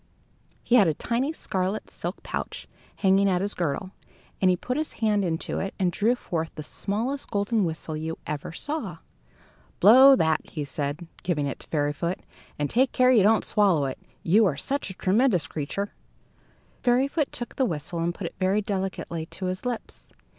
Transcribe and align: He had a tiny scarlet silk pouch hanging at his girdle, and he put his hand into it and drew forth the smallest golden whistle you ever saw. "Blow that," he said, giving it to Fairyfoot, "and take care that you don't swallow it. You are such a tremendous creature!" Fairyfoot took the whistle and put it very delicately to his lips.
He 0.63 0.73
had 0.77 0.87
a 0.87 0.95
tiny 0.95 1.31
scarlet 1.31 1.87
silk 1.87 2.23
pouch 2.23 2.67
hanging 2.95 3.29
at 3.29 3.39
his 3.41 3.53
girdle, 3.53 3.91
and 4.41 4.49
he 4.49 4.55
put 4.57 4.75
his 4.75 4.93
hand 4.93 5.23
into 5.23 5.59
it 5.59 5.75
and 5.77 5.91
drew 5.91 6.15
forth 6.15 6.49
the 6.55 6.63
smallest 6.63 7.29
golden 7.29 7.65
whistle 7.65 7.95
you 7.95 8.17
ever 8.25 8.51
saw. 8.51 8.97
"Blow 9.79 10.15
that," 10.15 10.41
he 10.49 10.65
said, 10.65 11.05
giving 11.21 11.45
it 11.45 11.59
to 11.59 11.67
Fairyfoot, 11.67 12.17
"and 12.57 12.67
take 12.67 12.91
care 12.93 13.11
that 13.11 13.17
you 13.17 13.21
don't 13.21 13.45
swallow 13.45 13.85
it. 13.85 13.99
You 14.23 14.47
are 14.47 14.57
such 14.57 14.89
a 14.89 14.95
tremendous 14.95 15.45
creature!" 15.45 15.93
Fairyfoot 16.81 17.31
took 17.31 17.55
the 17.57 17.65
whistle 17.65 17.99
and 17.99 18.11
put 18.11 18.25
it 18.25 18.33
very 18.39 18.63
delicately 18.63 19.27
to 19.27 19.45
his 19.45 19.67
lips. 19.67 20.13